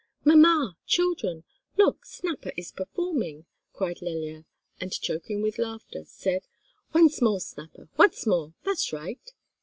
[0.25, 0.77] "Mamma!
[0.87, 1.43] children!
[1.77, 4.45] look, Snapper is performing," cried Lelya,
[4.79, 6.47] and choking with laughter, said:
[6.91, 8.55] "Once more, Snapper, once more.
[8.65, 9.31] That's right!"